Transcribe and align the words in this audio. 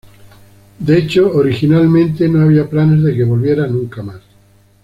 De 0.79 0.97
hecho, 0.97 1.31
originalmente 1.31 2.27
no 2.27 2.41
había 2.41 2.67
planes 2.67 3.03
de 3.03 3.13
que 3.15 3.23
volviera 3.23 3.67
nunca 3.67 4.01
más. 4.01 4.21